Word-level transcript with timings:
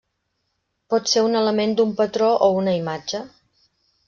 Pot 0.93 1.11
ser 1.11 1.23
un 1.27 1.39
element 1.41 1.75
d'un 1.81 1.93
patró 2.01 2.31
o 2.47 2.49
una 2.63 2.75
imatge. 2.79 3.23